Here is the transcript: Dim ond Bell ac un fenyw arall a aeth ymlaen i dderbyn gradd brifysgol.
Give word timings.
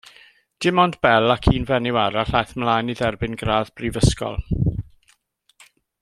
Dim 0.65 0.79
ond 0.83 0.95
Bell 1.05 1.33
ac 1.33 1.49
un 1.51 1.67
fenyw 1.71 1.99
arall 2.05 2.31
a 2.39 2.39
aeth 2.39 2.55
ymlaen 2.61 2.89
i 2.93 2.97
dderbyn 3.01 3.37
gradd 3.45 3.71
brifysgol. 3.77 4.43